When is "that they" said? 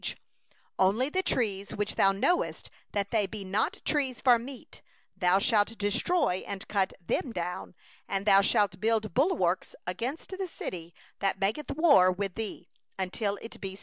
2.91-3.27